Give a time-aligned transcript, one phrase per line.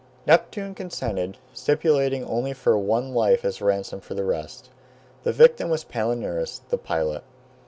[0.25, 4.71] Neptune consented, stipulating only for one life as a ransom for the rest.
[5.21, 7.23] The victim was Palinurus, the pilot.